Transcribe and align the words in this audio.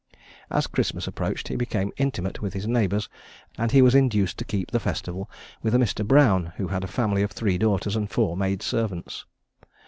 As 0.49 0.65
Christmas 0.65 1.05
approached, 1.05 1.47
he 1.49 1.55
became 1.55 1.93
intimate 1.95 2.41
with 2.41 2.53
his 2.53 2.65
neighbours, 2.65 3.07
and 3.55 3.69
he 3.71 3.83
was 3.83 3.93
induced 3.93 4.39
to 4.39 4.45
keep 4.45 4.71
the 4.71 4.79
festival 4.79 5.29
with 5.61 5.75
a 5.75 5.77
Mr. 5.77 6.03
Brown, 6.03 6.53
who 6.57 6.69
had 6.69 6.83
a 6.83 6.87
family 6.87 7.21
of 7.21 7.29
three 7.31 7.59
daughters 7.59 7.95
and 7.95 8.09
four 8.09 8.35
maid 8.35 8.63
servants. 8.63 9.25